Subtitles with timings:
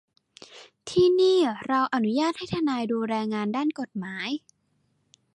[0.89, 4.29] ที่นี่เราอนุญาตให้ทนายดูแลงานด้านกฎหมาย